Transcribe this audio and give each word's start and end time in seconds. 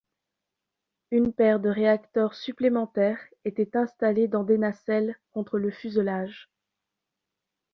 Une 1.11 1.31
paire 1.31 1.59
de 1.59 1.69
réacteurs 1.69 2.33
supplémentaires 2.33 3.19
était 3.45 3.77
installés 3.77 4.27
dans 4.27 4.43
des 4.43 4.57
nacelles 4.57 5.15
contre 5.29 5.59
le 5.59 5.69
fuselage. 5.69 6.49